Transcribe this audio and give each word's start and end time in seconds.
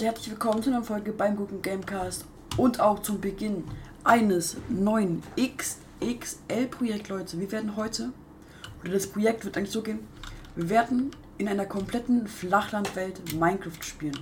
Leute, 0.00 0.12
herzlich 0.12 0.30
willkommen 0.30 0.62
zu 0.62 0.70
einer 0.70 0.82
Folge 0.82 1.12
beim 1.12 1.36
Gucken 1.36 1.60
Gamecast 1.60 2.24
und 2.56 2.80
auch 2.80 3.00
zum 3.00 3.20
Beginn 3.20 3.64
eines 4.02 4.56
neuen 4.70 5.22
XXL-Projekt, 5.38 7.10
Leute. 7.10 7.38
Wir 7.38 7.52
werden 7.52 7.76
heute, 7.76 8.10
oder 8.80 8.92
das 8.92 9.06
Projekt 9.06 9.44
wird 9.44 9.58
eigentlich 9.58 9.72
so 9.72 9.82
gehen, 9.82 9.98
wir 10.56 10.70
werden 10.70 11.10
in 11.36 11.48
einer 11.48 11.66
kompletten 11.66 12.26
Flachlandwelt 12.26 13.34
Minecraft 13.34 13.82
spielen. 13.82 14.18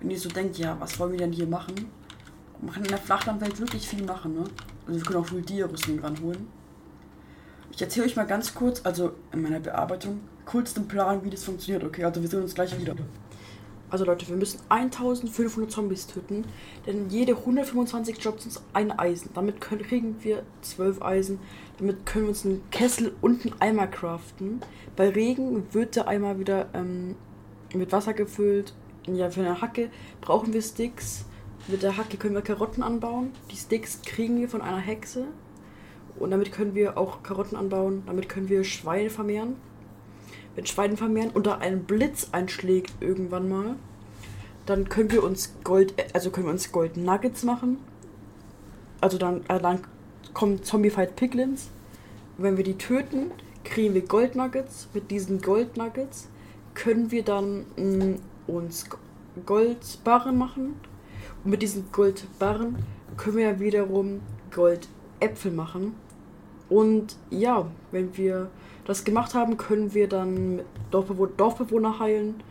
Wenn 0.00 0.10
ihr 0.10 0.18
so 0.18 0.30
denkt, 0.30 0.56
ja, 0.56 0.80
was 0.80 0.98
wollen 0.98 1.12
wir 1.12 1.18
denn 1.18 1.32
hier 1.32 1.46
machen? 1.46 1.74
Man 2.62 2.72
kann 2.72 2.84
in 2.84 2.88
der 2.88 2.98
Flachlandwelt 2.98 3.60
wirklich 3.60 3.86
viel 3.86 4.02
machen, 4.04 4.32
ne? 4.32 4.44
Also 4.86 4.98
wir 4.98 5.04
können 5.04 5.22
auch 5.22 5.30
Multier-Rüstung 5.30 5.98
ranholen. 5.98 6.48
Ich 7.70 7.82
erzähle 7.82 8.06
euch 8.06 8.16
mal 8.16 8.26
ganz 8.26 8.54
kurz, 8.54 8.80
also 8.82 9.12
in 9.30 9.42
meiner 9.42 9.60
Bearbeitung, 9.60 10.20
kurz 10.46 10.72
den 10.72 10.88
Plan, 10.88 11.22
wie 11.22 11.28
das 11.28 11.44
funktioniert, 11.44 11.84
okay? 11.84 12.04
Also 12.04 12.22
wir 12.22 12.30
sehen 12.30 12.40
uns 12.40 12.54
gleich 12.54 12.80
wieder. 12.80 12.94
Also 13.94 14.06
Leute, 14.06 14.26
wir 14.26 14.34
müssen 14.34 14.58
1500 14.70 15.70
Zombies 15.70 16.08
töten, 16.08 16.44
denn 16.84 17.10
jede 17.10 17.36
125 17.36 18.18
Jobs 18.18 18.44
uns 18.44 18.60
ein 18.72 18.90
Eisen. 18.90 19.30
Damit 19.34 19.60
können, 19.60 19.82
kriegen 19.82 20.16
wir 20.24 20.42
12 20.62 21.00
Eisen. 21.00 21.38
Damit 21.78 22.04
können 22.04 22.24
wir 22.24 22.30
uns 22.30 22.44
einen 22.44 22.68
Kessel 22.72 23.14
und 23.20 23.46
einen 23.46 23.54
Eimer 23.60 23.86
craften. 23.86 24.62
Bei 24.96 25.10
Regen 25.10 25.72
wird 25.72 25.94
der 25.94 26.08
Eimer 26.08 26.40
wieder 26.40 26.70
ähm, 26.74 27.14
mit 27.72 27.92
Wasser 27.92 28.14
gefüllt. 28.14 28.74
Ja, 29.06 29.30
für 29.30 29.42
eine 29.42 29.60
Hacke 29.60 29.90
brauchen 30.20 30.52
wir 30.52 30.62
Sticks. 30.62 31.24
Mit 31.68 31.84
der 31.84 31.96
Hacke 31.96 32.16
können 32.16 32.34
wir 32.34 32.42
Karotten 32.42 32.82
anbauen. 32.82 33.30
Die 33.52 33.56
Sticks 33.56 34.02
kriegen 34.02 34.40
wir 34.40 34.48
von 34.48 34.60
einer 34.60 34.78
Hexe. 34.78 35.28
Und 36.18 36.32
damit 36.32 36.50
können 36.50 36.74
wir 36.74 36.98
auch 36.98 37.22
Karotten 37.22 37.56
anbauen. 37.56 38.02
Damit 38.06 38.28
können 38.28 38.48
wir 38.48 38.64
Schweine 38.64 39.08
vermehren 39.08 39.54
wenn 40.54 40.66
Schweine 40.66 40.96
vermehren 40.96 41.30
und 41.30 41.46
da 41.46 41.58
ein 41.58 41.84
Blitz 41.84 42.28
einschlägt 42.32 42.92
irgendwann 43.00 43.48
mal, 43.48 43.76
dann 44.66 44.88
können 44.88 45.10
wir 45.10 45.22
uns 45.22 45.54
Gold, 45.62 45.94
also 46.14 46.30
können 46.30 46.46
wir 46.46 46.52
uns 46.52 46.72
Gold 46.72 46.96
Nuggets 46.96 47.42
machen. 47.42 47.78
Also 49.00 49.18
dann, 49.18 49.44
äh, 49.48 49.60
dann 49.60 49.80
kommen 50.32 50.62
Zombie-Fight 50.62 51.16
Piglins. 51.16 51.68
wenn 52.36 52.56
wir 52.56 52.64
die 52.64 52.78
töten, 52.78 53.30
kriegen 53.62 53.94
wir 53.94 54.02
Gold 54.02 54.34
Nuggets. 54.34 54.88
Mit 54.92 55.10
diesen 55.10 55.40
Gold 55.40 55.76
Nuggets 55.76 56.28
können 56.74 57.10
wir 57.10 57.22
dann 57.22 57.66
mh, 57.76 58.04
mm, 58.04 58.18
uns 58.46 58.86
Goldbarren 59.46 60.36
machen. 60.36 60.74
Und 61.44 61.50
mit 61.50 61.62
diesen 61.62 61.92
Goldbarren 61.92 62.76
können 63.16 63.36
wir 63.36 63.44
ja 63.44 63.60
wiederum 63.60 64.20
Goldäpfel 64.52 65.52
machen. 65.52 65.94
Und 66.68 67.16
ja, 67.30 67.66
wenn 67.92 68.16
wir 68.16 68.50
das 68.84 69.04
gemacht 69.04 69.34
haben, 69.34 69.56
können 69.56 69.94
wir 69.94 70.08
dann 70.08 70.62
Dorfbewohner, 70.90 71.32
Dorfbewohner 71.36 71.98
heilen 71.98 72.42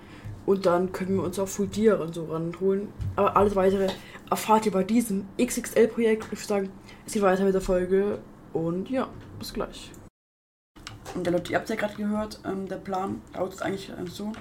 und 0.46 0.66
dann 0.66 0.92
können 0.92 1.16
wir 1.16 1.24
uns 1.24 1.40
auch 1.40 1.48
Fuldiere 1.48 2.02
und 2.02 2.14
so 2.14 2.26
ranholen. 2.26 2.90
Aber 3.16 3.38
alles 3.38 3.56
weitere 3.56 3.90
erfahrt 4.30 4.66
ihr 4.66 4.72
bei 4.72 4.84
diesem 4.84 5.26
XXL-Projekt. 5.40 6.26
Ich 6.26 6.32
würde 6.32 6.48
sagen, 6.48 6.70
es 7.06 7.14
geht 7.14 7.22
weiter 7.22 7.44
mit 7.44 7.54
der 7.54 7.62
Folge 7.62 8.20
und 8.52 8.90
ja, 8.90 9.08
bis 9.40 9.54
gleich. 9.54 9.92
Und 11.16 11.28
Leute, 11.28 11.52
ihr 11.52 11.60
habt 11.60 11.70
ja 11.70 11.76
gerade 11.76 11.96
gehört, 11.96 12.40
ähm, 12.46 12.68
der 12.68 12.78
Plan 12.78 13.22
lautet 13.34 13.62
eigentlich 13.62 13.92
ähm, 13.98 14.08
so. 14.08 14.32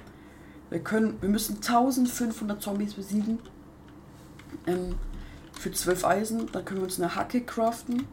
Wir 0.71 0.81
können, 0.81 1.19
wir 1.21 1.29
müssen 1.29 1.57
1500 1.57 2.63
Zombies 2.63 2.95
besiegen. 2.95 3.39
Ähm, 4.67 4.95
für 5.53 5.71
12 5.71 6.05
Eisen. 6.05 6.51
Dann 6.53 6.65
können 6.65 6.81
wir 6.81 6.85
uns 6.85 7.01
eine 7.01 7.15
Hacke 7.15 7.43
craften. 7.43 8.07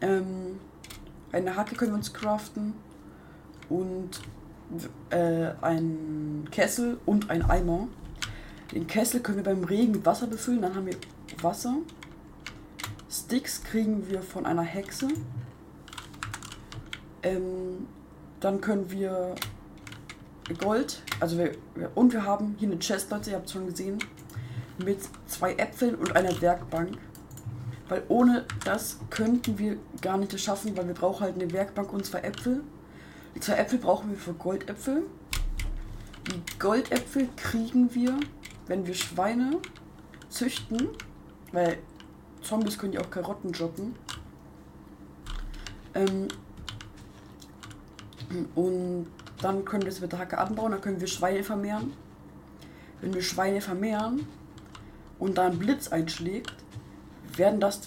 Ähm, 0.00 0.58
eine 1.32 1.56
Hacke 1.56 1.74
können 1.74 1.92
wir 1.92 1.96
uns 1.96 2.12
craften. 2.12 2.74
Und 3.68 4.20
äh, 5.10 5.50
ein 5.60 6.48
Kessel 6.50 6.98
und 7.06 7.30
ein 7.30 7.42
Eimer. 7.42 7.88
Den 8.72 8.86
Kessel 8.86 9.20
können 9.20 9.38
wir 9.38 9.44
beim 9.44 9.64
Regen 9.64 9.92
mit 9.92 10.06
Wasser 10.06 10.26
befüllen. 10.26 10.62
Dann 10.62 10.74
haben 10.74 10.86
wir 10.86 10.96
Wasser. 11.42 11.76
Sticks 13.10 13.62
kriegen 13.64 14.08
wir 14.08 14.22
von 14.22 14.46
einer 14.46 14.62
Hexe. 14.62 15.08
Ähm, 17.22 17.86
dann 18.40 18.60
können 18.60 18.90
wir 18.90 19.34
Gold, 20.58 21.02
also 21.20 21.38
wir, 21.38 21.52
und 21.94 22.12
wir 22.12 22.24
haben 22.24 22.56
hier 22.58 22.68
eine 22.68 22.78
Chest, 22.78 23.10
Leute, 23.10 23.30
ihr 23.30 23.36
habt 23.36 23.46
es 23.46 23.52
schon 23.52 23.66
gesehen, 23.66 23.98
mit 24.84 24.98
zwei 25.26 25.54
Äpfeln 25.54 25.94
und 25.94 26.16
einer 26.16 26.40
Werkbank. 26.40 26.98
Weil 27.92 28.04
ohne 28.08 28.46
das 28.64 28.96
könnten 29.10 29.58
wir 29.58 29.76
gar 30.00 30.16
nicht 30.16 30.40
schaffen, 30.40 30.74
weil 30.78 30.86
wir 30.86 30.94
brauchen 30.94 31.24
halt 31.24 31.34
eine 31.34 31.52
Werkbank 31.52 31.92
und 31.92 32.06
zwei 32.06 32.20
Äpfel. 32.20 32.64
Die 33.34 33.40
zwei 33.40 33.56
Äpfel 33.56 33.78
brauchen 33.78 34.08
wir 34.08 34.16
für 34.16 34.32
Goldäpfel. 34.32 35.02
Die 36.26 36.58
Goldäpfel 36.58 37.28
kriegen 37.36 37.94
wir, 37.94 38.18
wenn 38.66 38.86
wir 38.86 38.94
Schweine 38.94 39.58
züchten, 40.30 40.88
weil 41.52 41.80
Zombies 42.40 42.78
können 42.78 42.94
ja 42.94 43.02
auch 43.02 43.10
Karotten 43.10 43.52
droppen. 43.52 43.94
Ähm 45.94 46.28
und 48.54 49.06
dann 49.42 49.66
können 49.66 49.82
wir 49.82 49.90
es 49.90 50.00
mit 50.00 50.12
der 50.12 50.18
Hacke 50.18 50.38
anbauen, 50.38 50.72
dann 50.72 50.80
können 50.80 50.98
wir 50.98 51.08
Schweine 51.08 51.44
vermehren. 51.44 51.92
Wenn 53.02 53.12
wir 53.12 53.20
Schweine 53.20 53.60
vermehren 53.60 54.26
und 55.18 55.36
da 55.36 55.44
ein 55.48 55.58
Blitz 55.58 55.88
einschlägt, 55.88 56.61
werden, 57.36 57.60
das, 57.60 57.80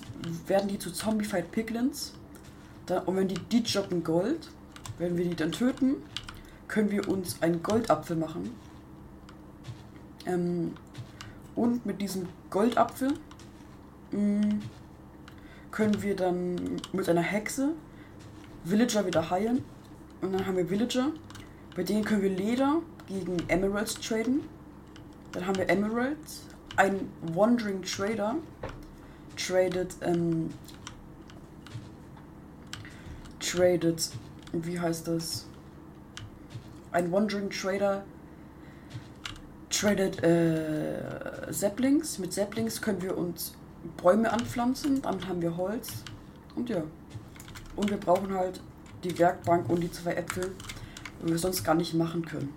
werden 0.48 0.68
die 0.68 0.80
zu 0.80 0.92
Zombified 0.92 1.52
Piglins. 1.52 2.14
Und 3.06 3.16
wenn 3.16 3.28
die, 3.28 3.40
die 3.52 3.64
droppen 3.64 4.04
Gold, 4.04 4.50
wenn 4.98 5.18
wir 5.18 5.26
die 5.26 5.36
dann 5.36 5.52
töten, 5.52 5.96
können 6.68 6.92
wir 6.92 7.08
uns 7.08 7.42
einen 7.42 7.64
Goldapfel 7.64 8.16
machen. 8.16 8.56
Ähm, 10.26 10.74
und 11.56 11.86
mit 11.86 12.02
diesem 12.02 12.28
Goldapfel 12.50 13.14
mh, 14.12 14.20
mm, 14.20 14.62
können 15.72 16.02
wir 16.02 16.16
dann 16.16 16.80
mit 16.94 17.10
einer 17.10 17.22
Hexe 17.22 17.74
Villager 18.64 19.06
wieder 19.06 19.30
heilen. 19.30 19.64
Und 20.22 20.34
dann 20.34 20.46
haben 20.46 20.58
wir 20.58 20.70
Villager. 20.70 21.12
Bei 21.76 21.84
denen 21.84 22.04
können 22.04 22.22
wir 22.22 22.30
Leder 22.30 22.82
gegen 23.08 23.38
Emeralds 23.48 23.96
traden. 23.96 24.42
Dann 25.32 25.46
haben 25.46 25.58
wir 25.58 25.70
Emeralds. 25.70 26.44
Ein 26.78 27.10
Wandering 27.34 27.82
Trader 27.84 28.36
tradet 29.35 29.96
ähm, 30.01 30.50
tradet 33.40 34.12
wie 34.63 34.79
heißt 34.79 35.07
das? 35.07 35.47
Ein 36.91 37.12
Wandering 37.12 37.50
Trader 37.50 38.06
tradet 39.69 40.23
äh, 40.23 41.51
Saplings. 41.51 42.19
Mit 42.19 42.34
Saplings 42.34 42.81
können 42.81 43.01
wir 43.01 43.18
uns 43.18 43.53
Bäume 43.97 44.31
anpflanzen, 44.31 45.01
dann 45.01 45.28
haben 45.28 45.41
wir 45.41 45.57
Holz. 45.57 45.90
Und 46.56 46.69
ja. 46.69 46.84
Und 47.75 47.90
wir 47.90 47.97
brauchen 47.97 48.34
halt 48.34 48.62
die 49.03 49.17
Werkbank 49.19 49.69
und 49.69 49.81
die 49.81 49.91
zwei 49.91 50.13
Äpfel, 50.13 50.52
die 51.22 51.29
wir 51.29 51.38
sonst 51.38 51.63
gar 51.63 51.75
nicht 51.75 51.94
machen 51.94 52.25
können. 52.25 52.53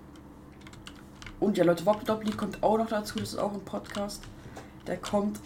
Und 1.40 1.58
ja, 1.58 1.64
Leute, 1.64 1.84
Wobbly 1.86 2.32
kommt 2.32 2.62
auch 2.62 2.78
noch 2.78 2.88
dazu. 2.88 3.18
Das 3.18 3.30
ist 3.30 3.38
auch 3.38 3.52
ein 3.52 3.60
Podcast. 3.60 4.22
Der 4.86 4.96
kommt 4.96 5.40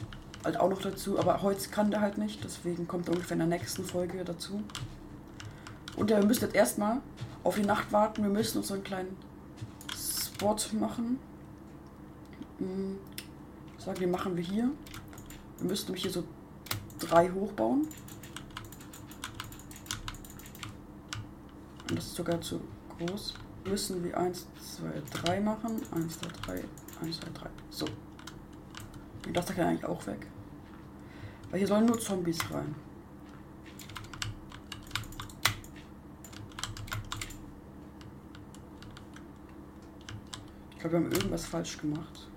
halt 0.44 0.58
auch 0.58 0.70
noch 0.70 0.82
dazu. 0.82 1.18
Aber 1.18 1.42
heute 1.42 1.68
kann 1.68 1.90
der 1.90 2.00
halt 2.00 2.18
nicht. 2.18 2.42
Deswegen 2.44 2.86
kommt 2.88 3.08
er 3.08 3.14
ungefähr 3.14 3.34
in 3.34 3.48
der 3.48 3.58
nächsten 3.58 3.84
Folge 3.84 4.24
dazu. 4.24 4.62
Und 5.96 6.10
ja, 6.10 6.18
wir 6.18 6.26
müssen 6.26 6.44
jetzt 6.44 6.54
erstmal 6.54 7.00
auf 7.44 7.56
die 7.56 7.62
Nacht 7.62 7.92
warten. 7.92 8.22
Wir 8.22 8.30
müssen 8.30 8.58
uns 8.58 8.68
so 8.68 8.74
einen 8.74 8.84
kleinen 8.84 9.16
Spot 9.96 10.56
machen. 10.78 11.18
Hm, 12.58 12.98
ich 13.78 13.84
sage, 13.84 14.00
den 14.00 14.10
machen 14.10 14.36
wir 14.36 14.42
hier. 14.42 14.70
Wir 15.58 15.68
müssen 15.68 15.86
nämlich 15.86 16.02
hier 16.02 16.12
so 16.12 16.24
drei 16.98 17.30
hochbauen. 17.30 17.86
Und 21.88 21.98
das 21.98 22.06
ist 22.06 22.14
sogar 22.14 22.40
zu 22.40 22.60
groß. 22.98 23.34
Müssen 23.64 24.02
wir 24.02 24.16
1, 24.16 24.46
2, 25.12 25.24
3 25.24 25.40
machen. 25.40 25.80
1, 25.92 26.18
2, 26.20 26.28
3, 26.46 26.64
1, 27.02 27.20
2, 27.20 27.26
3. 27.34 27.50
So. 27.70 27.86
Und 29.26 29.36
das 29.36 29.46
da 29.46 29.54
kann 29.54 29.68
eigentlich 29.68 29.84
auch 29.84 30.06
weg. 30.06 30.26
Weil 31.50 31.58
hier 31.58 31.68
sollen 31.68 31.86
nur 31.86 31.98
Zombies 31.98 32.38
rein. 32.50 32.74
glaube, 40.82 40.96
wir 40.96 41.04
haben 41.04 41.12
irgendwas 41.12 41.46
falsch 41.46 41.78
gemacht. 41.78 42.28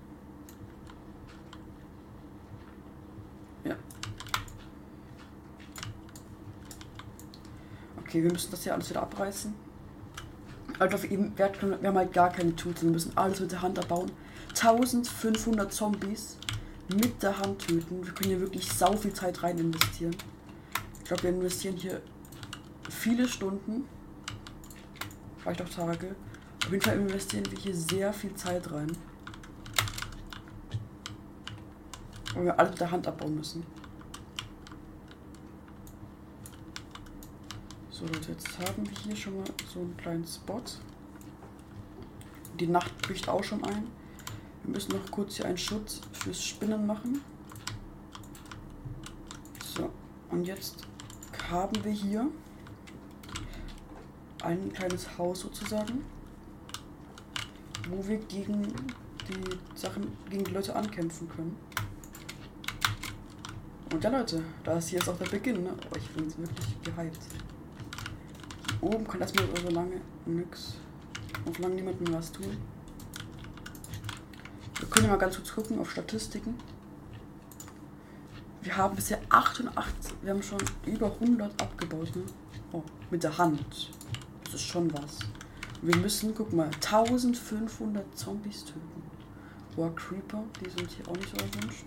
Ja. 3.64 3.76
Okay, 8.00 8.22
wir 8.22 8.32
müssen 8.32 8.50
das 8.50 8.62
hier 8.62 8.74
alles 8.74 8.90
wieder 8.90 9.02
abreißen. 9.02 9.52
Also 10.78 11.02
wir, 11.02 11.32
wir 11.36 11.88
haben 11.88 11.96
halt 11.96 12.12
gar 12.12 12.30
keine 12.30 12.54
Tools, 12.54 12.82
wir 12.82 12.90
müssen 12.90 13.16
alles 13.16 13.40
mit 13.40 13.50
der 13.50 13.62
Hand 13.62 13.78
erbauen. 13.78 14.12
1500 14.50 15.72
Zombies 15.72 16.38
mit 16.88 17.22
der 17.22 17.36
Hand 17.38 17.66
töten. 17.66 18.04
Wir 18.04 18.12
können 18.12 18.30
hier 18.30 18.40
wirklich 18.40 18.70
sau 18.70 18.96
viel 18.96 19.12
Zeit 19.12 19.42
rein 19.42 19.58
investieren. 19.58 20.16
Ich 20.98 21.04
glaube, 21.04 21.24
wir 21.24 21.30
investieren 21.30 21.76
hier 21.76 22.02
viele 22.88 23.28
Stunden. 23.28 23.84
Vielleicht 25.38 25.62
auch 25.62 25.68
Tage. 25.68 26.14
Auf 26.64 26.70
jeden 26.70 26.82
Fall 26.82 26.96
investieren 26.96 27.44
wir 27.50 27.58
hier 27.58 27.74
sehr 27.74 28.12
viel 28.12 28.34
Zeit 28.34 28.70
rein. 28.72 28.90
Weil 32.34 32.44
wir 32.44 32.58
alle 32.58 32.70
mit 32.70 32.80
der 32.80 32.90
Hand 32.90 33.06
abbauen 33.06 33.36
müssen. 33.36 33.64
So 37.90 38.04
Leute, 38.04 38.32
jetzt 38.32 38.58
haben 38.58 38.86
wir 38.86 38.96
hier 38.98 39.16
schon 39.16 39.38
mal 39.38 39.46
so 39.72 39.80
einen 39.80 39.96
kleinen 39.96 40.26
Spot. 40.26 40.62
Die 42.60 42.66
Nacht 42.66 42.96
bricht 42.98 43.28
auch 43.28 43.42
schon 43.42 43.64
ein. 43.64 43.86
Wir 44.66 44.72
müssen 44.72 44.96
noch 44.96 45.10
kurz 45.12 45.36
hier 45.36 45.46
einen 45.46 45.56
Schutz 45.56 46.00
fürs 46.10 46.42
Spinnen 46.42 46.88
machen. 46.88 47.20
So, 49.64 49.88
und 50.28 50.44
jetzt 50.44 50.84
haben 51.48 51.84
wir 51.84 51.92
hier 51.92 52.26
ein 54.42 54.72
kleines 54.72 55.16
Haus 55.16 55.40
sozusagen, 55.40 56.04
wo 57.88 58.08
wir 58.08 58.18
gegen 58.18 58.62
die 59.28 59.78
Sachen, 59.78 60.16
gegen 60.28 60.42
die 60.42 60.50
Leute 60.50 60.74
ankämpfen 60.74 61.28
können. 61.28 61.56
Und 63.92 64.02
ja 64.02 64.10
Leute, 64.10 64.42
das 64.64 64.88
hier 64.88 64.98
ist 64.98 65.08
auch 65.08 65.16
der 65.16 65.26
Beginn, 65.26 65.62
ne? 65.62 65.74
Oh, 65.92 65.96
ich 65.96 66.10
bin 66.10 66.24
wirklich 66.24 66.82
gehypt. 66.82 67.20
Oben 68.80 69.06
kann 69.06 69.20
mir 69.20 69.60
so 69.62 69.70
lange 69.70 70.00
nix. 70.26 70.74
Und 71.44 71.54
solange 71.54 71.76
niemandem 71.76 72.12
was 72.12 72.32
tun. 72.32 72.56
Wir 74.78 74.88
können 74.88 75.08
mal 75.08 75.16
ganz 75.16 75.36
kurz 75.36 75.54
gucken 75.54 75.78
auf 75.78 75.90
Statistiken. 75.90 76.54
Wir 78.62 78.76
haben 78.76 78.96
bisher 78.96 79.20
88, 79.28 80.14
wir 80.22 80.32
haben 80.32 80.42
schon 80.42 80.58
über 80.84 81.06
100 81.06 81.62
abgebaut, 81.62 82.14
ne? 82.16 82.24
Oh, 82.72 82.82
mit 83.10 83.22
der 83.22 83.38
Hand. 83.38 83.92
Das 84.42 84.54
ist 84.54 84.62
schon 84.66 84.92
was. 84.92 85.20
Wir 85.82 85.96
müssen, 85.96 86.34
guck 86.34 86.52
mal, 86.52 86.66
1500 86.66 88.18
Zombies 88.18 88.64
töten. 88.64 89.02
Boah, 89.76 89.94
Creeper, 89.94 90.42
die 90.60 90.70
sind 90.70 90.90
hier 90.90 91.06
auch 91.08 91.16
nicht 91.16 91.28
so 91.30 91.36
erwünscht. 91.36 91.84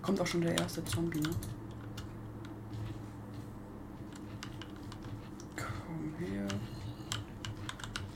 Kommt 0.00 0.20
auch 0.20 0.26
schon 0.28 0.42
der 0.42 0.56
erste 0.56 0.84
Zombie, 0.84 1.20
ne? 1.20 1.30
Komm 5.56 6.14
her. 6.24 6.46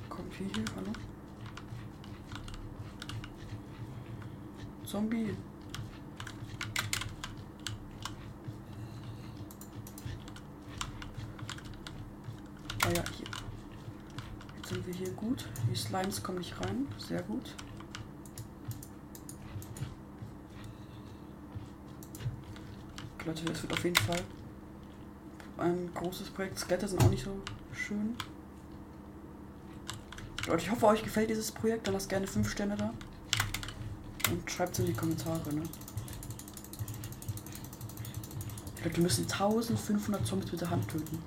Komm 0.08 0.26
hier, 0.38 0.46
hier, 0.54 0.64
hallo? 0.76 0.92
Zombie. 4.84 5.34
Ah 12.82 12.88
ja, 12.88 13.04
hier. 13.16 13.26
Jetzt 14.56 14.68
sind 14.68 14.86
wir 14.86 14.94
hier 14.94 15.10
gut. 15.12 15.48
Die 16.00 16.04
Slimes 16.04 16.22
kommen 16.22 16.38
nicht 16.38 16.58
rein. 16.58 16.86
Sehr 16.96 17.22
gut. 17.22 17.54
Leute, 23.26 23.44
das 23.44 23.62
wird 23.62 23.72
auf 23.74 23.84
jeden 23.84 23.96
Fall 23.96 24.20
ein 25.58 25.90
großes 25.92 26.30
Projekt. 26.30 26.58
Skelette 26.58 26.88
sind 26.88 27.02
auch 27.04 27.10
nicht 27.10 27.24
so 27.24 27.36
schön. 27.74 28.16
Leute, 30.46 30.62
ich 30.62 30.70
hoffe, 30.70 30.86
euch 30.86 31.02
gefällt 31.02 31.28
dieses 31.28 31.52
Projekt. 31.52 31.86
Dann 31.86 31.92
lasst 31.92 32.08
gerne 32.08 32.26
5 32.26 32.50
Sterne 32.50 32.76
da. 32.76 32.94
Und 34.30 34.50
schreibt 34.50 34.72
es 34.72 34.78
in 34.78 34.86
die 34.86 34.94
Kommentare, 34.94 35.52
ne? 35.52 35.62
Leute, 38.82 38.96
wir 38.96 39.02
müssen 39.02 39.24
1500 39.24 40.26
Zombies 40.26 40.50
mit 40.50 40.62
der 40.62 40.70
Hand 40.70 40.88
töten. 40.88 41.18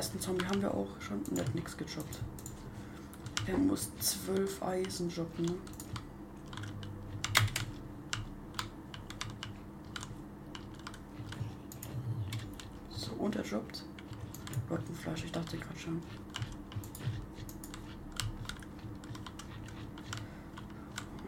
Ersten 0.00 0.18
Zombie 0.18 0.46
haben 0.46 0.62
wir 0.62 0.72
auch 0.72 0.88
schon 0.98 1.20
und 1.24 1.54
nichts 1.54 1.76
gejobbt. 1.76 2.20
Er 3.46 3.58
muss 3.58 3.90
12 3.98 4.62
Eisen 4.62 5.10
jobben? 5.10 5.58
So, 12.88 13.12
und 13.18 13.36
er 13.36 13.44
jobbt. 13.44 13.84
Rottenfleisch, 14.70 15.24
ich 15.24 15.32
dachte 15.32 15.58
gerade 15.58 15.78
schon. 15.78 16.00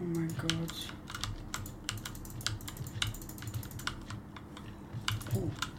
Oh 0.00 0.04
mein 0.14 0.34
Gott. 0.38 0.94
Oh. 5.34 5.71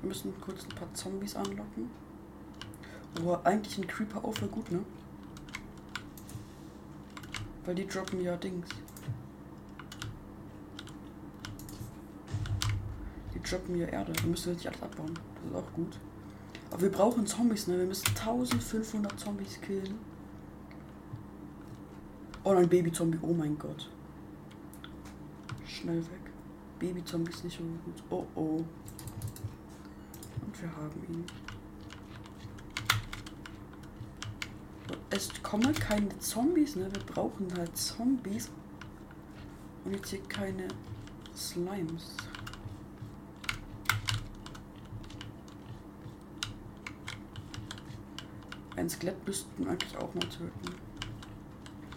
Wir 0.00 0.08
müssen 0.08 0.32
kurz 0.40 0.64
ein 0.64 0.74
paar 0.76 0.92
Zombies 0.94 1.34
anlocken. 1.34 1.90
Oh, 3.24 3.36
eigentlich 3.42 3.78
ein 3.78 3.86
Creeper 3.86 4.24
auch 4.24 4.34
voll 4.34 4.48
gut, 4.48 4.70
ne? 4.70 4.80
Weil 7.64 7.74
die 7.74 7.86
droppen 7.86 8.20
ja 8.22 8.36
Dings. 8.36 8.68
Die 13.34 13.40
droppen 13.40 13.76
ja 13.76 13.86
Erde. 13.86 14.12
Da 14.12 14.26
müssen 14.26 14.46
wir 14.46 14.54
nicht 14.54 14.68
alles 14.68 14.82
abbauen. 14.82 15.14
Das 15.14 15.50
ist 15.50 15.56
auch 15.56 15.72
gut. 15.72 15.98
Aber 16.70 16.82
wir 16.82 16.92
brauchen 16.92 17.26
Zombies, 17.26 17.66
ne? 17.66 17.78
Wir 17.78 17.86
müssen 17.86 18.08
1500 18.08 19.18
Zombies 19.18 19.60
killen. 19.60 19.98
Oh, 22.44 22.52
ein 22.52 22.68
Baby-Zombie. 22.68 23.18
Oh 23.22 23.34
mein 23.34 23.58
Gott. 23.58 23.90
Schnell 25.66 25.98
weg. 25.98 26.32
Baby-Zombie 26.78 27.30
ist 27.30 27.44
nicht 27.44 27.58
so 27.58 27.64
gut. 27.84 28.02
Oh 28.10 28.26
oh. 28.36 28.64
Wir 30.60 30.76
haben 30.76 31.02
ihn. 31.08 31.24
Es 35.10 35.30
kommen 35.42 35.72
keine 35.72 36.18
Zombies, 36.18 36.74
ne? 36.74 36.88
Wir 36.92 37.02
brauchen 37.02 37.52
halt 37.56 37.76
Zombies. 37.76 38.50
Und 39.84 39.94
jetzt 39.94 40.10
hier 40.10 40.22
keine 40.24 40.68
Slimes. 41.36 42.16
Ein 48.74 48.88
Skelett 48.88 49.26
müssten 49.26 49.66
eigentlich 49.68 49.96
auch 49.96 50.12
mal 50.14 50.28
töten. 50.28 50.74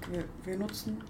Wir, 0.10 0.26
wir 0.44 0.58
nutzen. 0.58 1.02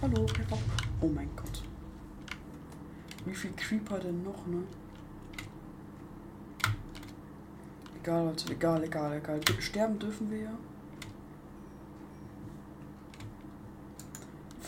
Hallo, 0.00 0.26
Pepper. 0.26 0.58
Oh 1.00 1.08
mein 1.08 1.28
Gott. 1.36 1.63
Wie 3.24 3.34
viel 3.34 3.52
Creeper 3.56 3.98
denn 3.98 4.22
noch, 4.22 4.46
ne? 4.46 4.62
Egal, 8.00 8.26
Leute, 8.26 8.52
egal, 8.52 8.84
egal, 8.84 9.16
egal. 9.16 9.40
Sterben 9.60 9.98
dürfen 9.98 10.30
wir 10.30 10.38
ja. 10.38 10.58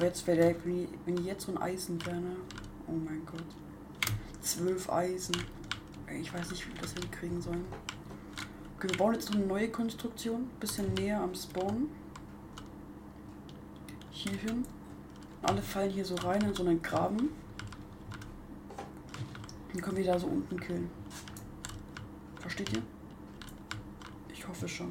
Jetzt 0.01 0.27
wäre 0.27 0.39
der, 0.39 0.57
wenn 0.65 1.19
ich 1.19 1.25
jetzt 1.25 1.47
so 1.47 1.53
ein 1.53 1.59
Eisen 1.59 2.05
wäre, 2.05 2.21
ne? 2.21 2.37
Oh 2.87 2.93
mein 2.93 3.25
Gott. 3.27 3.45
Zwölf 4.41 4.91
Eisen. 4.91 5.37
Ich 6.21 6.33
weiß 6.33 6.51
nicht, 6.51 6.67
wie 6.67 6.75
wir 6.75 6.83
das 6.83 6.93
hinkriegen 6.93 7.43
sollen. 7.43 7.65
Okay, 8.77 8.89
wir 8.91 8.99
bauen 8.99 9.15
jetzt 9.15 9.31
noch 9.31 9.37
eine 9.37 9.47
neue 9.47 9.69
Konstruktion. 9.69 10.49
Bisschen 10.61 10.95
näher 10.95 11.21
am 11.21 11.35
Spawn. 11.35 11.89
Hier 14.11 14.37
hin. 14.37 14.65
Alle 15.43 15.63
fallen 15.63 15.91
hier 15.91 16.05
so 16.05 16.15
rein 16.17 16.43
in 16.43 16.55
so 16.55 16.63
einen 16.63 16.81
Graben. 16.81 17.31
Dann 19.77 19.85
können 19.85 19.99
wir 19.99 20.07
da 20.07 20.19
so 20.19 20.29
unten 20.29 20.59
killen. 20.59 20.89
Versteht 22.41 22.73
ihr? 22.73 22.83
Ich 24.33 24.49
hoffe 24.49 24.67
schon. 24.67 24.91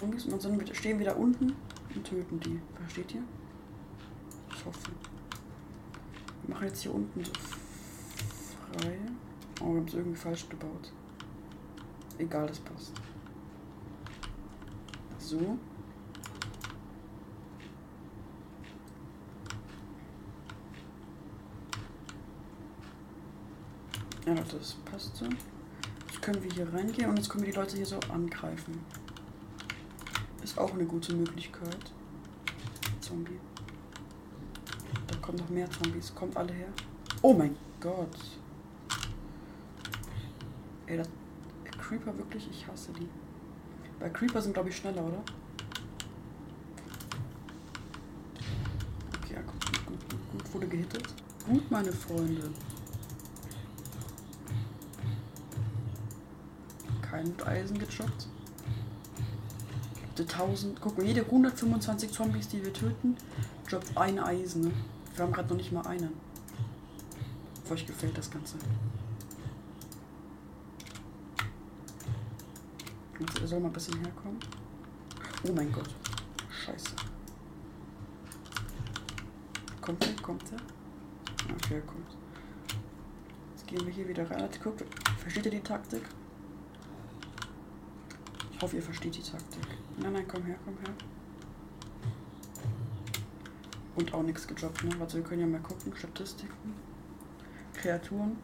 Und 0.00 0.30
dann 0.30 0.38
sind 0.38 0.60
wir, 0.68 0.72
stehen 0.72 1.00
wir 1.00 1.06
da 1.06 1.14
unten 1.14 1.56
und 1.92 2.04
töten 2.04 2.38
die. 2.38 2.60
Versteht 2.76 3.12
ihr? 3.16 3.24
Ich 4.54 4.64
hoffe. 4.64 4.92
Wir 6.44 6.54
machen 6.54 6.68
jetzt 6.68 6.80
hier 6.80 6.94
unten 6.94 7.24
so 7.24 7.32
frei. 7.32 8.98
Oh, 9.60 9.72
wir 9.72 9.80
haben 9.80 9.88
es 9.88 9.94
irgendwie 9.94 10.16
falsch 10.16 10.48
gebaut. 10.48 10.92
Egal, 12.18 12.46
das 12.46 12.60
passt. 12.60 12.92
So. 15.18 15.58
Ja, 24.28 24.34
das 24.34 24.74
passt 24.84 25.16
so. 25.16 25.24
Jetzt 25.24 26.20
können 26.20 26.42
wir 26.42 26.50
hier 26.50 26.70
reingehen 26.70 27.08
und 27.08 27.16
jetzt 27.16 27.30
können 27.30 27.44
wir 27.46 27.50
die 27.50 27.58
Leute 27.58 27.76
hier 27.76 27.86
so 27.86 27.98
angreifen. 28.12 28.78
Ist 30.42 30.58
auch 30.58 30.74
eine 30.74 30.84
gute 30.84 31.14
Möglichkeit. 31.14 31.92
Zombie. 33.00 33.40
Da 35.06 35.16
kommen 35.16 35.38
noch 35.38 35.48
mehr 35.48 35.70
Zombies. 35.70 36.14
Kommt 36.14 36.36
alle 36.36 36.52
her. 36.52 36.68
Oh 37.22 37.32
mein 37.32 37.56
Gott. 37.80 38.18
Ey, 40.84 40.98
das 40.98 41.08
Creeper 41.78 42.14
wirklich, 42.18 42.50
ich 42.50 42.66
hasse 42.66 42.92
die. 42.92 43.08
Bei 43.98 44.10
Creeper 44.10 44.42
sind 44.42 44.52
glaube 44.52 44.68
ich 44.68 44.76
schneller, 44.76 45.06
oder? 45.06 45.22
Okay, 49.22 49.34
ja, 49.36 49.40
gut, 49.40 49.64
gut, 49.64 49.86
gut, 49.86 50.10
gut, 50.10 50.32
gut. 50.32 50.54
wurde 50.54 50.66
gehittet. 50.66 51.08
Gut, 51.46 51.70
meine 51.70 51.92
Freunde. 51.92 52.50
Kein 57.18 57.48
Eisen 57.48 57.76
gejobbt. 57.76 58.28
1000. 60.16 60.80
Guck 60.80 60.98
mal, 60.98 61.04
jede 61.04 61.22
125 61.22 62.12
Zombies, 62.12 62.46
die 62.46 62.64
wir 62.64 62.72
töten, 62.72 63.16
droppt 63.68 63.96
ein 63.96 64.20
Eisen. 64.20 64.62
Ne? 64.62 64.70
Wir 65.16 65.24
haben 65.24 65.32
gerade 65.32 65.48
noch 65.48 65.56
nicht 65.56 65.72
mal 65.72 65.84
einen. 65.86 66.12
Euch 67.70 67.86
gefällt 67.86 68.16
das 68.16 68.30
Ganze. 68.30 68.56
Er 73.40 73.46
soll 73.48 73.58
mal 73.58 73.66
ein 73.66 73.72
bisschen 73.72 73.98
herkommen. 73.98 74.38
Oh 75.48 75.52
mein 75.52 75.72
Gott. 75.72 75.92
Scheiße. 76.64 76.90
Kommt 79.80 80.06
er? 80.06 80.22
Kommt 80.22 80.44
er? 80.52 81.52
Okay, 81.52 81.74
er 81.74 81.80
kommt. 81.80 82.16
Jetzt 83.56 83.66
gehen 83.66 83.84
wir 83.84 83.92
hier 83.92 84.06
wieder 84.06 84.30
rein. 84.30 84.48
Guckt, 84.62 84.84
versteht 85.18 85.46
ihr 85.46 85.50
die 85.50 85.60
Taktik? 85.60 86.02
Ich 88.58 88.62
hoffe, 88.64 88.74
ihr 88.74 88.82
versteht 88.82 89.14
die 89.14 89.22
Taktik. 89.22 89.62
Nein, 89.98 90.14
nein, 90.14 90.24
komm 90.26 90.42
her, 90.42 90.56
komm 90.64 90.74
her. 90.78 90.92
Und 93.94 94.12
auch 94.12 94.24
nichts 94.24 94.48
gedroppt, 94.48 94.82
ne? 94.82 94.96
Also 95.00 95.18
wir 95.18 95.22
können 95.22 95.42
ja 95.42 95.46
mal 95.46 95.60
gucken. 95.60 95.94
Statistiken. 95.94 96.74
Kreaturen. 97.72 98.36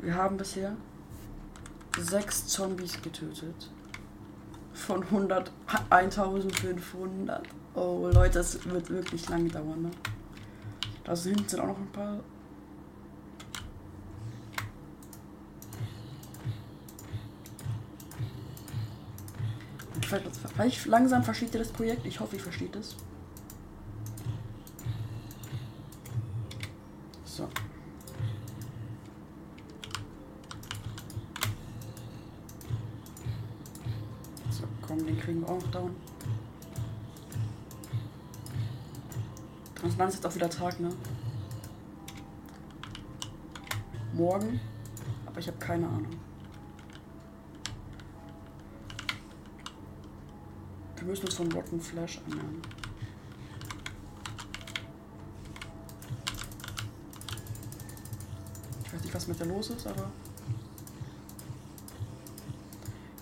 Wir 0.00 0.16
haben 0.16 0.36
bisher 0.36 0.76
sechs 1.96 2.48
Zombies 2.48 3.00
getötet. 3.00 3.70
Von 4.72 5.04
100, 5.04 5.52
1500. 5.90 7.48
Oh 7.76 8.10
Leute, 8.12 8.38
das 8.40 8.64
wird 8.68 8.90
wirklich 8.90 9.28
lange 9.28 9.48
dauern, 9.48 9.82
ne? 9.82 9.90
Da 11.04 11.14
hinten 11.14 11.48
sind 11.48 11.60
auch 11.60 11.68
noch 11.68 11.78
ein 11.78 11.92
paar 11.92 12.18
Vielleicht 20.10 20.86
langsam 20.86 21.22
versteht 21.22 21.54
ihr 21.54 21.60
das 21.60 21.70
Projekt. 21.70 22.04
Ich 22.04 22.18
hoffe, 22.18 22.36
ihr 22.36 22.42
versteht 22.42 22.74
es. 22.74 22.96
So. 27.24 27.48
So, 34.50 34.64
komm, 34.82 35.06
den 35.06 35.18
kriegen 35.20 35.40
wir 35.42 35.48
auch 35.48 35.60
noch 35.60 35.70
down. 35.70 35.94
Dann 39.96 40.08
ist 40.08 40.26
auch 40.26 40.34
wieder 40.34 40.50
Tag, 40.50 40.80
ne? 40.80 40.90
Morgen. 44.12 44.60
Aber 45.26 45.38
ich 45.38 45.46
habe 45.46 45.58
keine 45.58 45.86
Ahnung. 45.86 46.29
Wir 51.00 51.08
müssen 51.08 51.24
uns 51.24 51.34
von 51.34 51.50
Rotten 51.50 51.80
Flash 51.80 52.20
ernähren. 52.28 52.60
Ich 58.84 58.92
weiß 58.92 59.02
nicht, 59.02 59.14
was 59.14 59.26
mit 59.26 59.40
der 59.40 59.46
los 59.46 59.70
ist, 59.70 59.86
aber. 59.86 60.10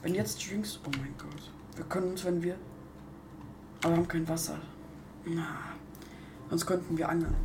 Wenn 0.03 0.15
jetzt 0.15 0.45
Drinks. 0.45 0.81
Oh 0.85 0.91
mein 0.99 1.15
Gott. 1.17 1.53
Wir 1.77 1.85
können 1.85 2.11
uns, 2.11 2.25
wenn 2.25 2.43
wir. 2.43 2.57
Aber 3.83 3.93
wir 3.93 3.97
haben 3.99 4.09
kein 4.09 4.27
Wasser. 4.27 4.59
Na. 5.25 5.47
Sonst 6.51 6.67
könnten 6.67 6.99
wir 6.99 7.09
angeln. 7.09 7.37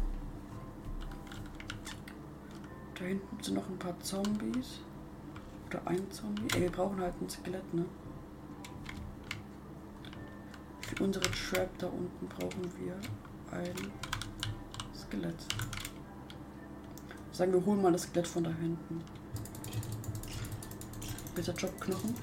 Da 2.97 3.05
hinten 3.05 3.43
sind 3.43 3.53
noch 3.53 3.69
ein 3.69 3.77
paar 3.77 3.99
Zombies. 3.99 4.79
Oder 5.67 5.81
ein 5.85 6.09
Zombie. 6.09 6.47
Ey, 6.55 6.61
wir 6.61 6.71
brauchen 6.71 6.99
halt 6.99 7.13
ein 7.21 7.29
Skelett, 7.29 7.71
ne? 7.71 7.85
Unsere 11.03 11.25
Trap 11.31 11.77
da 11.79 11.88
unten 11.88 12.27
brauchen 12.27 12.72
wir 12.79 12.95
ein 13.51 13.91
Skelett. 14.95 15.36
Sagen 17.33 17.51
wir, 17.51 17.65
holen 17.65 17.81
mal 17.81 17.91
das 17.91 18.03
Skelett 18.03 18.25
von 18.25 18.45
da 18.45 18.51
hinten. 18.51 19.03
Bitte 21.36 21.51
Jobknochen. 21.51 22.15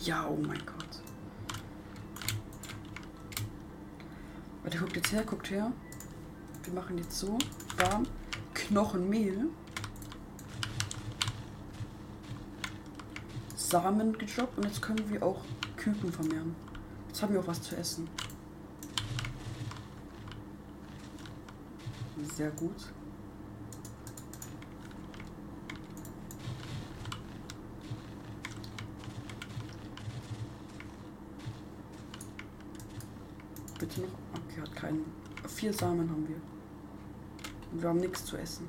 Ja, 0.00 0.26
oh 0.28 0.38
mein 0.40 0.64
Gott. 0.64 1.02
Warte, 4.62 4.78
guckt 4.78 4.96
jetzt 4.96 5.12
her, 5.12 5.24
guckt 5.24 5.50
her. 5.50 5.70
Wir 6.62 6.72
machen 6.72 6.96
jetzt 6.96 7.18
so. 7.18 7.36
Bam. 7.76 8.06
Knochenmehl. 8.54 9.50
Samen 13.56 14.16
gejobbt 14.16 14.56
und 14.56 14.64
jetzt 14.64 14.80
können 14.80 15.10
wir 15.10 15.22
auch 15.22 15.42
Küken 15.76 16.10
vermehren. 16.10 16.67
Jetzt 17.18 17.24
haben 17.24 17.34
wir 17.34 17.40
auch 17.40 17.48
was 17.48 17.60
zu 17.60 17.74
essen. 17.74 18.08
Sehr 22.36 22.52
gut. 22.52 22.92
Bitte 33.80 34.00
noch. 34.02 34.06
Okay, 34.06 34.60
hat 34.60 34.76
keinen. 34.76 35.04
Vier 35.48 35.72
Samen 35.72 36.08
haben 36.08 36.28
wir. 36.28 36.36
Und 37.72 37.82
wir 37.82 37.88
haben 37.88 37.98
nichts 37.98 38.24
zu 38.26 38.36
essen. 38.36 38.68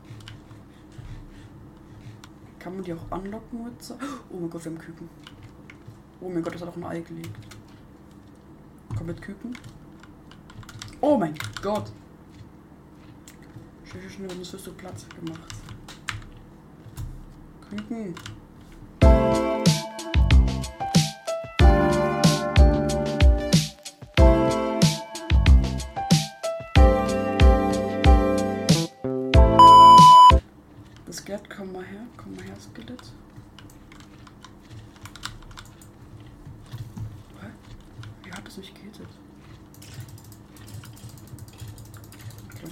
Kann 2.58 2.74
man 2.74 2.84
die 2.84 2.96
auch 2.96 3.12
anlocken 3.12 3.64
mit 3.66 3.84
so? 3.84 3.94
Oh 4.32 4.38
mein 4.40 4.50
Gott, 4.50 4.66
wir 4.66 4.72
haben 4.72 4.80
Küken. 4.80 5.08
Oh 6.20 6.30
mein 6.30 6.42
Gott, 6.42 6.56
das 6.56 6.64
hat 6.64 6.70
auch 6.70 6.78
ein 6.78 6.86
Ei 6.86 7.02
gelegt 7.02 7.59
mit 9.04 9.22
Küken. 9.22 9.58
Oh 11.02 11.18
mein 11.18 11.34
Gott. 11.62 11.92
Schnell, 13.86 14.10
schnell, 14.10 14.28
das 14.28 14.54
wirst 14.54 14.68
du 14.68 14.74
Platz 14.74 15.06
gemacht. 15.10 15.56
Küken. 17.70 18.14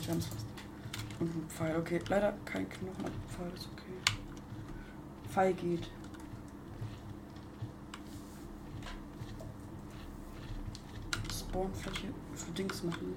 Ich 0.07 0.13
haben 0.13 0.21
fast. 0.21 0.45
Und 1.19 1.35
ein 1.35 1.49
Pfeil, 1.49 1.75
okay. 1.75 1.99
Leider 2.07 2.31
kein 2.45 2.69
Knochen, 2.69 2.95
aber 2.99 3.11
Pfeil 3.27 3.51
ist 3.53 3.67
okay. 3.73 4.15
Pfeil 5.29 5.53
geht. 5.53 5.89
Spawnfläche 11.29 12.07
für 12.35 12.51
Dings 12.51 12.83
machen. 12.83 13.15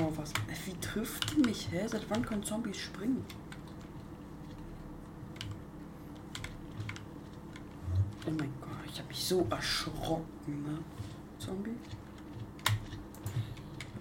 Oh, 0.00 0.10
was? 0.16 0.32
Wie 0.64 0.80
trifft 0.80 1.36
die 1.36 1.40
mich, 1.40 1.70
hä? 1.70 1.86
Seit 1.86 2.08
wann 2.08 2.24
können 2.24 2.42
Zombies 2.42 2.78
springen? 2.78 3.22
Oh 8.24 8.30
mein 8.30 8.52
Gott, 8.60 8.70
ich 8.86 8.98
habe 8.98 9.08
mich 9.08 9.21
so 9.32 9.46
erschrocken, 9.50 10.62
ne? 10.62 10.78
Zombie? 11.38 11.70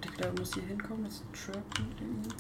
Ich 0.04 0.12
glaube, 0.12 0.40
muss 0.40 0.54
hier 0.54 0.64
hinkommen, 0.64 1.06
das 1.06 1.24
trappen 1.32 1.88
irgendwie. 2.00 2.36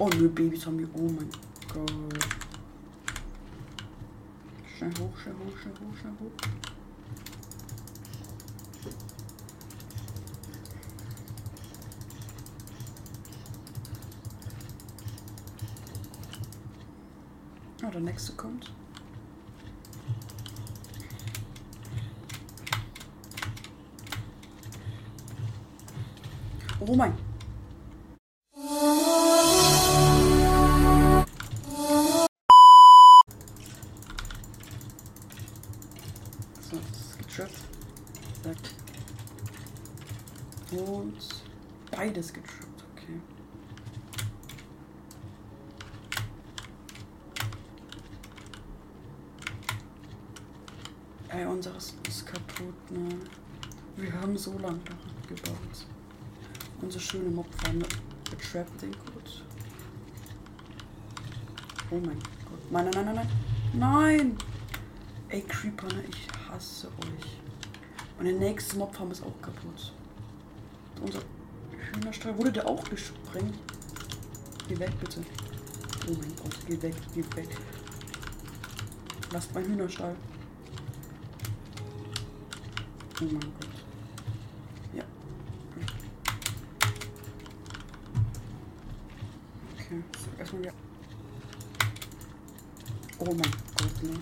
Oh 0.00 0.08
nö, 0.16 0.28
Babys 0.28 0.64
haben 0.64 0.78
wir. 0.78 0.88
Oh 0.94 1.10
mein 1.10 1.28
Gott. 1.74 2.47
Schnell 4.88 5.06
hoch, 5.06 5.18
schnell 5.18 5.34
hoch, 5.34 5.58
schnell 5.58 5.74
hoch, 5.74 5.98
schnell 5.98 6.12
hoch. 6.18 6.32
Ah, 17.82 17.90
der 17.90 18.00
nächste 18.00 18.32
kommt. 18.32 18.72
Oh 26.80 26.94
mein. 26.96 27.27
Beides 42.08 42.32
getrappt, 42.32 42.84
okay. 42.92 43.20
Ey, 51.28 51.44
unseres 51.44 51.94
ist 52.08 52.26
kaputt, 52.26 52.90
ne? 52.90 53.08
Wir 53.96 54.12
haben 54.12 54.36
so 54.38 54.52
lange 54.58 54.78
daran 54.78 55.00
gebaut. 55.28 55.86
Unsere 56.80 57.02
schöne 57.02 57.30
Mobfarm 57.30 57.80
betrappt 58.30 58.82
den 58.82 58.92
kurz. 58.92 59.42
Oh 61.90 61.96
mein 61.96 62.18
Gott. 62.18 62.70
Nein, 62.70 62.84
nein, 62.84 62.94
nein, 62.94 63.04
nein, 63.04 63.14
nein. 63.16 63.28
Nein! 63.74 64.38
Ey, 65.28 65.42
Creeper, 65.42 65.88
ne? 65.88 66.04
Ich 66.08 66.28
hasse 66.48 66.88
euch. 66.88 67.38
Und 68.18 68.24
der 68.24 68.34
nächste 68.34 68.78
Mobfarm 68.78 69.10
ist 69.10 69.22
auch 69.22 69.42
kaputt. 69.42 69.92
Unser 71.02 71.20
Hühnerstall 71.98 72.36
wurde 72.38 72.52
der 72.52 72.66
auch 72.66 72.84
gesprengt. 72.84 73.58
Geh 74.68 74.78
weg, 74.78 74.92
bitte. 75.00 75.20
Oh 76.06 76.12
mein 76.12 76.36
Gott, 76.36 76.56
geh 76.66 76.80
weg, 76.80 76.94
geh 77.14 77.24
weg. 77.36 77.48
Lasst 79.32 79.52
mein 79.54 79.64
Hühnerstall. 79.64 80.14
Oh 83.20 83.24
mein 83.24 83.40
Gott. 83.40 83.68
Ja. 84.94 85.04
Okay, 89.74 90.02
so, 90.16 90.38
erstmal 90.38 90.62
wieder. 90.62 90.72
Oh 93.18 93.24
mein 93.24 93.40
Gott, 93.40 94.02
ne. 94.02 94.18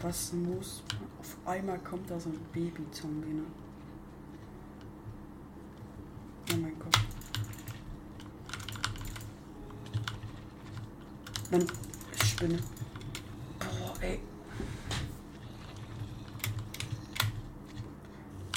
Was 0.00 0.32
muss. 0.32 0.82
Auf 1.18 1.36
einmal 1.44 1.78
kommt 1.80 2.10
da 2.10 2.18
so 2.18 2.30
ein 2.30 2.40
Baby-Zombie, 2.52 3.34
ne? 3.34 3.42
Oh 6.52 6.56
mein 6.56 6.76
Gott. 6.78 6.98
Mann, 11.50 11.66
ich 12.12 12.30
spinne. 12.30 12.58
Boah, 13.58 13.89
ey. 14.00 14.20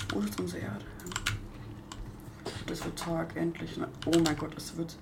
Wo 0.09 0.19
ist 0.19 0.39
unsere 0.39 0.61
Erde? 0.61 0.85
Das 2.67 2.83
wird 2.85 2.97
Tag, 2.97 3.35
endlich. 3.35 3.77
Ne? 3.77 3.87
Oh 4.05 4.19
mein 4.23 4.37
Gott, 4.37 4.53
es 4.55 4.75
wird. 4.77 4.95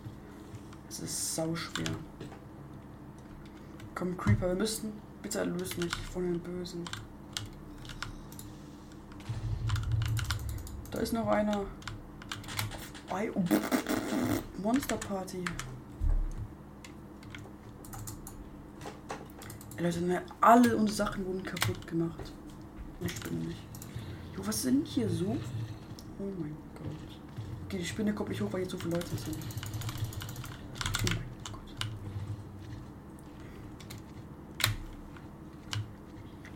Es 0.90 1.00
ist 1.00 1.36
sau 1.36 1.56
schwer. 1.56 1.94
Komm, 3.96 4.18
Creeper, 4.18 4.48
wir 4.48 4.56
müssen. 4.56 4.94
Bitte 5.22 5.40
erlöse 5.40 5.80
mich 5.80 5.96
von 5.96 6.24
den 6.24 6.40
Bösen. 6.40 6.84
Da 10.90 11.00
ist 11.00 11.14
noch 11.14 11.28
einer. 11.28 11.66
Ei, 13.10 13.32
oh, 13.34 13.44
Monster 14.62 14.96
Party. 14.98 15.44
Leute, 19.82 20.02
ne, 20.02 20.22
alle 20.40 20.78
unsere 20.78 20.96
Sachen 20.96 21.26
wurden 21.26 21.42
kaputt 21.42 21.88
gemacht. 21.88 22.32
Ich 23.00 23.20
bin 23.22 23.48
nicht. 23.48 23.60
Jo, 24.38 24.46
was 24.46 24.62
sind 24.62 24.88
hier 24.88 25.10
so? 25.10 25.36
Oh 26.20 26.32
mein 26.40 26.56
Gott. 26.76 27.18
Okay, 27.66 27.80
die 27.80 27.86
Spinne 27.86 28.14
kommt 28.14 28.30
nicht 28.30 28.42
hoch, 28.42 28.54
weil 28.54 28.62
hier 28.62 28.70
so 28.70 28.78
viele 28.78 28.94
Leute 28.94 29.08
sind. 29.18 29.38
Oh 31.00 31.08
mein 31.08 31.52
Gott. 31.52 31.76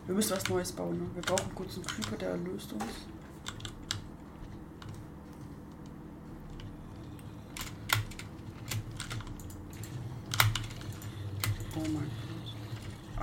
Wir 0.05 0.15
müssen 0.15 0.31
was 0.35 0.47
Neues 0.47 0.71
bauen. 0.71 0.99
Ne? 0.99 1.05
Wir 1.15 1.23
brauchen 1.23 1.55
kurz 1.55 1.75
einen 1.77 1.85
Creeper, 1.85 2.17
der 2.17 2.29
erlöst 2.29 2.73
uns. 2.73 2.83
Oh 11.75 11.89
mein. 11.91 12.14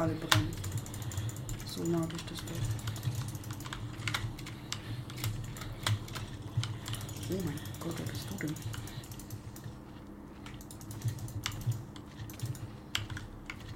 Alle 0.02 0.14
brennen. 0.14 0.48
So 1.64 1.84
mag 1.84 2.08
ich 2.16 2.24
das 2.24 2.38
doch. 2.38 2.54
Oh 7.30 7.40
mein 7.44 7.60
Gott, 7.78 7.94
wer 7.98 8.06
bist 8.06 8.26
du 8.28 8.36
denn? 8.44 8.54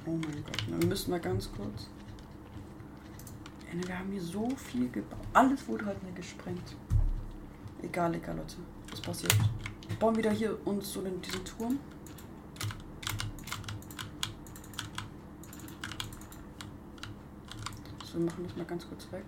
Oh 0.04 0.10
mein 0.10 0.44
Gott, 0.44 0.66
wir 0.66 0.88
müssen 0.88 1.10
mal 1.12 1.20
ganz 1.20 1.48
kurz. 1.52 1.86
Wir 3.70 3.96
haben 3.96 4.10
hier 4.10 4.22
so 4.22 4.48
viel 4.56 4.88
gebaut. 4.90 5.20
Alles 5.32 5.68
wurde 5.68 5.86
halt 5.86 6.02
nicht 6.02 6.16
gesprengt. 6.16 6.74
Egal, 7.82 8.12
egal, 8.16 8.36
Leute. 8.38 8.56
Was 8.90 9.00
passiert? 9.00 9.36
Wir 9.86 9.96
bauen 9.96 10.16
wieder 10.16 10.32
hier 10.32 10.58
uns 10.66 10.92
so 10.92 11.02
in 11.02 11.22
diesen 11.22 11.44
Turm. 11.44 11.78
Wir 18.16 18.24
machen 18.24 18.44
das 18.44 18.56
mal 18.56 18.64
ganz 18.64 18.88
kurz 18.88 19.12
weg. 19.12 19.24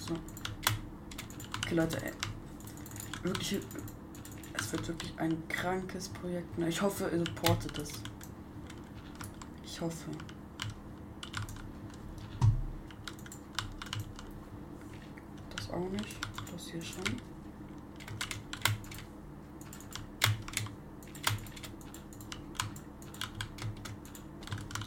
So. 0.00 0.14
Okay, 1.58 1.74
Leute, 1.76 2.04
ey. 2.04 2.12
Wirklich, 3.22 3.60
es 4.54 4.72
wird 4.72 4.88
wirklich 4.88 5.14
ein 5.18 5.46
krankes 5.48 6.08
Projekt. 6.08 6.58
Ich 6.58 6.82
hoffe, 6.82 7.08
ihr 7.12 7.18
supportet 7.18 7.78
es. 7.78 7.92
Ich 9.64 9.80
hoffe. 9.80 10.10
Das 15.54 15.70
auch 15.70 15.88
nicht. 15.90 16.16
Das 16.50 16.68
hier 16.68 16.82
schon. 16.82 17.04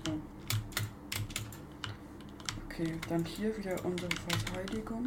So. 0.05 0.19
Okay, 2.73 2.91
dann 3.07 3.23
hier 3.23 3.55
wieder 3.55 3.75
unsere 3.85 4.09
Verteidigung 4.27 5.05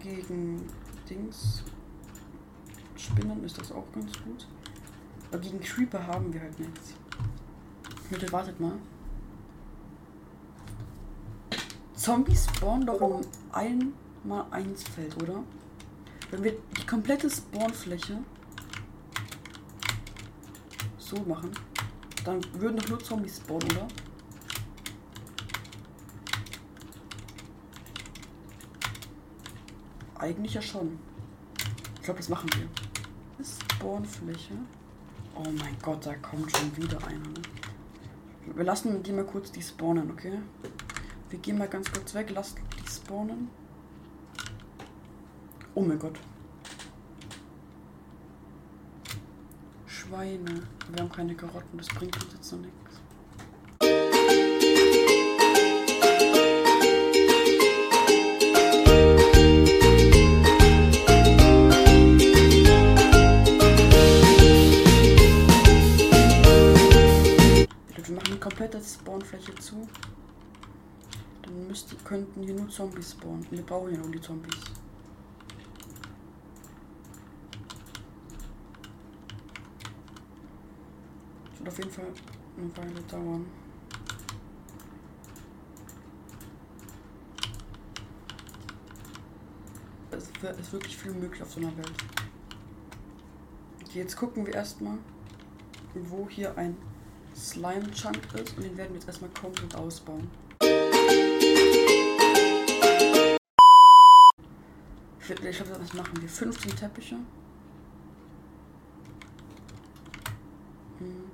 gegen 0.00 0.66
Dings. 1.08 1.62
Spinnen 2.94 3.42
ist 3.42 3.56
das 3.56 3.72
auch 3.72 3.86
ganz 3.94 4.12
gut. 4.22 4.46
Aber 5.30 5.38
gegen 5.38 5.58
Creeper 5.60 6.06
haben 6.06 6.30
wir 6.30 6.42
halt 6.42 6.60
nichts. 6.60 6.92
Bitte 8.10 8.30
wartet 8.30 8.60
mal. 8.60 8.74
Zombies 11.94 12.48
spawnen 12.54 12.86
doch 12.86 13.00
im 13.00 13.26
1 13.52 13.84
x 13.84 13.92
1 14.50 14.82
Feld, 14.88 15.22
oder? 15.22 15.42
Wenn 16.30 16.44
wir 16.44 16.52
die 16.76 16.84
komplette 16.84 17.30
Spawnfläche 17.30 18.18
so 20.98 21.16
machen, 21.22 21.50
dann 22.26 22.42
würden 22.60 22.76
doch 22.76 22.88
nur 22.90 23.02
Zombies 23.02 23.38
spawnen, 23.38 23.70
oder? 23.70 23.88
Eigentlich 30.22 30.54
ja 30.54 30.62
schon. 30.62 31.00
Ich 31.96 32.02
glaube, 32.02 32.20
das 32.20 32.28
machen 32.28 32.48
wir. 32.54 33.44
Spawnfläche. 33.44 34.54
Oh 35.34 35.50
mein 35.58 35.76
Gott, 35.82 36.06
da 36.06 36.14
kommt 36.14 36.56
schon 36.56 36.76
wieder 36.76 36.96
einer. 37.08 37.18
Ne? 37.18 37.42
Wir 38.54 38.62
lassen 38.62 39.02
die 39.02 39.10
mal 39.10 39.24
kurz 39.24 39.50
die 39.50 39.60
spawnen, 39.60 40.12
okay? 40.12 40.38
Wir 41.28 41.40
gehen 41.40 41.58
mal 41.58 41.66
ganz 41.66 41.90
kurz 41.90 42.14
weg, 42.14 42.30
lasst 42.30 42.56
die 42.56 42.88
spawnen. 42.88 43.48
Oh 45.74 45.82
mein 45.82 45.98
Gott. 45.98 46.20
Schweine. 49.86 50.62
Wir 50.92 51.02
haben 51.02 51.10
keine 51.10 51.34
Karotten, 51.34 51.78
das 51.78 51.88
bringt 51.88 52.14
uns 52.22 52.32
jetzt 52.32 52.52
noch 52.52 52.60
nichts. 52.60 52.91
Zombies 72.72 73.12
spawnen. 73.12 73.46
Wir 73.50 73.62
brauchen 73.62 73.92
ja 73.92 73.98
nur 73.98 74.10
die 74.10 74.20
Zombies. 74.20 74.54
Das 81.50 81.58
wird 81.58 81.68
auf 81.68 81.78
jeden 81.78 81.90
Fall 81.90 82.06
eine 82.56 82.76
Weile 82.76 83.02
dauern. 83.02 83.46
Es 90.10 90.58
ist 90.58 90.72
wirklich 90.72 90.96
viel 90.96 91.12
möglich 91.12 91.42
auf 91.42 91.52
so 91.52 91.60
einer 91.60 91.76
Welt. 91.76 91.92
Jetzt 93.92 94.16
gucken 94.16 94.46
wir 94.46 94.54
erstmal, 94.54 94.98
wo 95.94 96.26
hier 96.28 96.56
ein 96.56 96.76
Slime-Chunk 97.36 98.34
ist 98.34 98.56
und 98.56 98.64
den 98.64 98.76
werden 98.76 98.90
wir 98.90 98.96
jetzt 98.96 99.06
erstmal 99.06 99.30
komplett 99.30 99.74
ausbauen. 99.74 100.28
Ich 105.28 105.36
glaube, 105.36 105.78
das 105.78 105.94
machen 105.94 106.20
wir. 106.20 106.28
15 106.28 106.74
Teppiche. 106.76 107.14
Hm. 110.98 111.30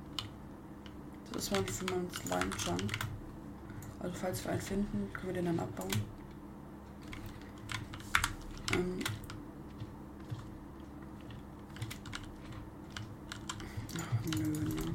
Das 1.33 1.45
ist 1.45 1.51
mal 1.53 1.65
für 1.65 1.85
meinen 1.87 2.11
Slime-Chunk. 2.13 2.93
Also 4.01 4.15
falls 4.15 4.45
wir 4.45 4.53
einen 4.53 4.61
finden, 4.61 5.13
können 5.13 5.27
wir 5.27 5.35
den 5.35 5.47
dann 5.47 5.61
abbauen. 5.61 5.91
Ähm 8.75 9.01
Ach, 13.97 14.37
nö, 14.37 14.45
ne. 14.45 14.95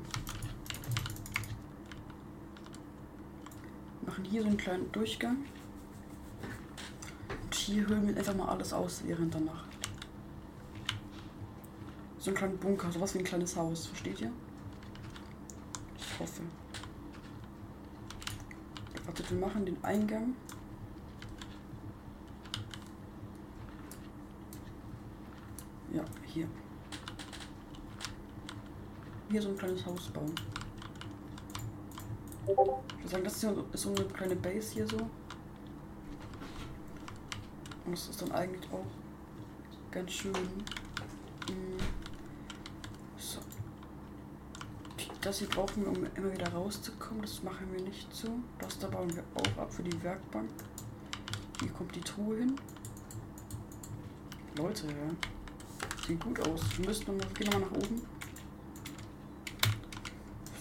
Machen 4.06 4.23
hier 4.25 4.43
so 4.43 4.47
einen 4.47 4.58
kleinen 4.58 4.91
Durchgang. 4.91 5.38
Hier 7.73 7.88
hören 7.88 8.07
wir 8.07 8.15
einfach 8.15 8.36
mal 8.36 8.49
alles 8.49 8.71
aus 8.71 9.01
während 9.03 9.33
der 9.33 9.41
Nacht. 9.41 9.67
So 12.19 12.29
ein 12.29 12.36
kleiner 12.36 12.53
Bunker, 12.53 12.91
sowas 12.91 13.15
wie 13.15 13.17
ein 13.17 13.23
kleines 13.23 13.55
Haus, 13.55 13.88
versteht 13.88 14.21
ihr? 14.21 14.31
Ich 15.97 16.19
hoffe. 16.19 16.43
Wartet, 19.07 19.31
wir 19.31 19.39
machen 19.39 19.65
den 19.65 19.83
Eingang 19.83 20.36
Ja, 25.91 26.05
hier. 26.27 26.47
Hier 29.31 29.41
so 29.41 29.49
ein 29.49 29.57
kleines 29.57 29.83
Haus 29.83 30.09
bauen. 30.09 30.36
Ich 32.45 32.55
würde 32.55 33.09
sagen, 33.09 33.23
das 33.23 33.43
ist 33.73 33.81
so 33.81 33.95
eine 33.95 34.05
kleine 34.09 34.36
Base 34.36 34.73
hier 34.73 34.88
so. 34.88 35.09
Und 37.86 37.91
das 37.91 38.10
ist 38.10 38.22
dann 38.22 38.32
eigentlich 38.32 38.72
auch 38.72 38.86
ganz 39.91 40.12
schön. 40.12 40.32
Mm. 40.34 41.80
So. 43.17 43.39
Das 45.22 45.39
hier 45.39 45.50
brauchen 45.50 45.84
wir, 45.84 45.89
um 45.89 46.06
immer 46.15 46.32
wieder 46.32 46.52
rauszukommen. 46.52 47.22
Das 47.22 47.43
machen 47.43 47.67
wir 47.72 47.82
nicht 47.82 48.13
so. 48.13 48.30
Das 48.60 48.80
da 48.80 48.88
bauen 48.88 49.13
wir 49.15 49.24
auch 49.36 49.62
ab 49.62 49.74
für 49.74 49.84
die 49.84 50.04
Werkbank. 50.04 50.50
Hier 51.60 51.72
kommt 51.72 51.96
die 51.96 52.02
Truhe 52.02 52.38
hin. 52.38 52.56
Leute, 54.58 54.88
ja. 54.88 56.06
Sieht 56.06 56.19
gut 56.19 56.39
aus. 56.48 56.62
Wir 56.78 56.86
müssen 56.86 57.06
nochmal, 57.08 57.34
gehen 57.34 57.48
nochmal 57.48 57.69
nach 57.69 57.78
oben. 57.78 58.02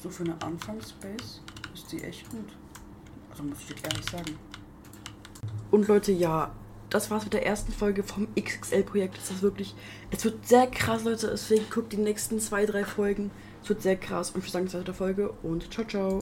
So 0.02 0.10
für 0.10 0.24
eine 0.24 0.40
Anfangsbase 0.42 1.40
ist 1.74 1.92
die 1.92 2.02
echt 2.02 2.28
gut. 2.30 2.48
Also 3.30 3.42
muss 3.42 3.58
ich 3.68 3.84
ehrlich 3.84 4.10
sagen. 4.10 4.38
Und 5.70 5.88
Leute, 5.88 6.12
ja, 6.12 6.52
das 6.92 7.10
war's 7.10 7.24
mit 7.24 7.32
der 7.32 7.46
ersten 7.46 7.72
Folge 7.72 8.02
vom 8.02 8.28
XXL-Projekt. 8.38 9.16
Das 9.16 9.30
ist 9.30 9.42
wirklich, 9.42 9.74
es 10.10 10.24
wird 10.24 10.46
sehr 10.46 10.66
krass, 10.66 11.04
Leute. 11.04 11.28
Deswegen 11.28 11.64
guckt 11.70 11.92
die 11.92 11.96
nächsten 11.96 12.38
zwei, 12.38 12.66
drei 12.66 12.84
Folgen. 12.84 13.30
Es 13.62 13.68
wird 13.70 13.82
sehr 13.82 13.96
krass. 13.96 14.30
Und 14.32 14.44
ich 14.44 14.52
sage 14.52 14.66
es 14.66 14.72
der 14.72 14.94
Folge 14.94 15.30
und 15.42 15.72
ciao, 15.72 15.86
ciao. 15.86 16.20